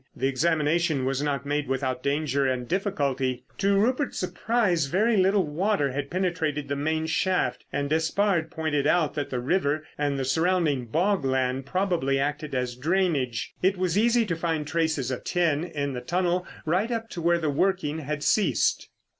The 0.15 0.25
examination 0.27 1.05
was 1.05 1.21
not 1.21 1.45
made 1.45 1.67
without 1.67 2.01
danger 2.01 2.47
and 2.47 2.67
difficulty. 2.67 3.43
To 3.59 3.77
Rupert's 3.77 4.17
surprise 4.17 4.87
very 4.87 5.15
little 5.15 5.45
water 5.45 5.91
had 5.91 6.09
penetrated 6.09 6.67
the 6.67 6.75
main 6.75 7.05
shaft, 7.05 7.65
and 7.71 7.87
Despard 7.87 8.49
pointed 8.49 8.87
out 8.87 9.13
that 9.13 9.29
the 9.29 9.39
river 9.39 9.85
and 9.99 10.17
the 10.17 10.25
surrounding 10.25 10.87
bog 10.87 11.23
land 11.23 11.67
probably 11.67 12.17
acted 12.17 12.55
as 12.55 12.75
drainage. 12.75 13.53
It 13.61 13.77
was 13.77 13.95
easy 13.95 14.25
to 14.25 14.35
find 14.35 14.65
traces 14.65 15.11
of 15.11 15.23
tin 15.23 15.63
in 15.65 15.93
the 15.93 16.01
tunnel 16.01 16.47
right 16.65 16.89
up 16.89 17.07
to 17.11 17.21
where 17.21 17.37
the 17.37 17.51
working 17.51 17.99
had 17.99 18.23
ceased. 18.23 18.89